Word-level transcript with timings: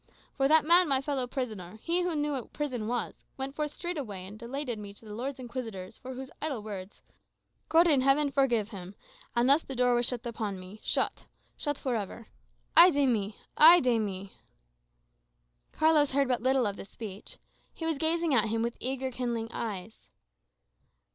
For 0.35 0.47
that 0.47 0.65
man, 0.65 0.87
my 0.87 0.99
fellow 0.99 1.27
prisoner, 1.27 1.77
he 1.83 2.01
who 2.01 2.15
knew 2.15 2.31
what 2.31 2.53
prison 2.53 2.87
was, 2.87 3.23
went 3.37 3.55
forth 3.55 3.71
straightway 3.71 4.25
and 4.25 4.39
delated 4.39 4.79
me 4.79 4.95
to 4.95 5.05
the 5.05 5.13
Lords 5.13 5.37
Inquisitors 5.37 5.95
for 5.95 6.15
those 6.15 6.31
idle 6.41 6.63
words 6.63 7.03
God 7.69 7.85
in 7.85 8.01
heaven 8.01 8.31
forgive 8.31 8.69
him! 8.69 8.95
And 9.35 9.47
thus 9.47 9.61
the 9.61 9.75
door 9.75 9.93
was 9.93 10.07
shut 10.07 10.25
upon 10.25 10.59
me 10.59 10.79
shut 10.81 11.27
shut 11.55 11.77
for 11.77 11.95
ever. 11.95 12.29
Ay 12.75 12.89
de 12.89 13.05
mi! 13.05 13.37
Ay 13.57 13.79
de 13.79 13.99
mi!" 13.99 14.33
Carlos 15.71 16.13
heard 16.13 16.27
but 16.27 16.41
little 16.41 16.65
of 16.65 16.77
this 16.77 16.89
speech. 16.89 17.37
He 17.71 17.85
was 17.85 17.99
gazing 17.99 18.33
at 18.33 18.49
him 18.49 18.63
with 18.63 18.77
eager, 18.79 19.11
kindling 19.11 19.49
eyes. 19.51 20.09